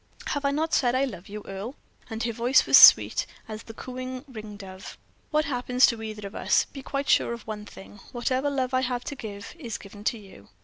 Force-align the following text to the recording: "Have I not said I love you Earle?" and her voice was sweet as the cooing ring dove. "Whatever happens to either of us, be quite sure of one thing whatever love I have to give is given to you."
"Have 0.29 0.45
I 0.45 0.49
not 0.49 0.73
said 0.73 0.95
I 0.95 1.05
love 1.05 1.29
you 1.29 1.43
Earle?" 1.45 1.75
and 2.09 2.23
her 2.23 2.33
voice 2.33 2.65
was 2.65 2.75
sweet 2.75 3.27
as 3.47 3.61
the 3.61 3.73
cooing 3.75 4.25
ring 4.27 4.57
dove. 4.57 4.97
"Whatever 5.29 5.53
happens 5.53 5.85
to 5.85 6.01
either 6.01 6.25
of 6.25 6.33
us, 6.33 6.65
be 6.65 6.81
quite 6.81 7.07
sure 7.07 7.33
of 7.33 7.45
one 7.45 7.67
thing 7.67 7.99
whatever 8.11 8.49
love 8.49 8.73
I 8.73 8.81
have 8.81 9.03
to 9.03 9.15
give 9.15 9.55
is 9.59 9.77
given 9.77 10.03
to 10.05 10.17
you." 10.17 10.47